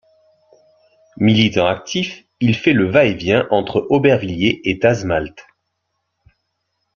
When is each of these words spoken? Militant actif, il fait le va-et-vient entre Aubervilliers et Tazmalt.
Militant 1.17 1.67
actif, 1.67 2.23
il 2.39 2.55
fait 2.55 2.73
le 2.73 2.89
va-et-vient 2.89 3.45
entre 3.51 3.85
Aubervilliers 3.91 4.59
et 4.67 4.79
Tazmalt. 4.79 5.45